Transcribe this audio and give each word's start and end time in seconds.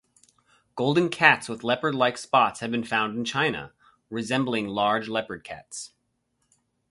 Golden 0.75 1.09
cats 1.09 1.47
with 1.47 1.63
leopard-like 1.63 2.17
spots 2.17 2.61
have 2.61 2.71
been 2.71 2.83
found 2.83 3.15
in 3.15 3.23
China, 3.23 3.71
resembling 4.09 4.67
large 4.67 5.07
leopard 5.07 5.43
cats. 5.43 5.91